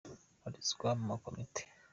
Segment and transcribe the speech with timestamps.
[0.41, 1.61] Babarizwa mu makomite